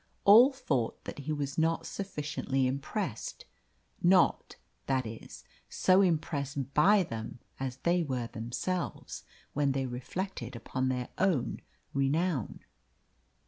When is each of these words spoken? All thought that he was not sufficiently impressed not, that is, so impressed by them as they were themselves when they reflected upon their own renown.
All 0.25 0.51
thought 0.51 1.03
that 1.03 1.19
he 1.19 1.31
was 1.31 1.59
not 1.59 1.85
sufficiently 1.85 2.65
impressed 2.65 3.45
not, 4.01 4.55
that 4.87 5.05
is, 5.05 5.43
so 5.69 6.01
impressed 6.01 6.73
by 6.73 7.03
them 7.03 7.37
as 7.59 7.77
they 7.77 8.01
were 8.01 8.25
themselves 8.25 9.23
when 9.53 9.73
they 9.73 9.85
reflected 9.85 10.55
upon 10.55 10.89
their 10.89 11.09
own 11.19 11.61
renown. 11.93 12.61